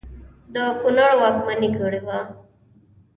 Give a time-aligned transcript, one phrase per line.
[0.53, 2.19] د کنړ واکمني کړې وه.